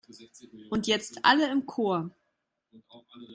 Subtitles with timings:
[0.69, 2.09] Und jetzt alle im Chor!